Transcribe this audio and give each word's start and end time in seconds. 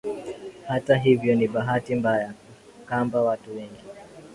Hata 0.67 0.97
hivyo 0.97 1.35
ni 1.35 1.47
bahati 1.47 1.95
mbaya 1.95 2.33
kamba 2.85 3.21
watu 3.21 3.55
wengi 3.55 3.81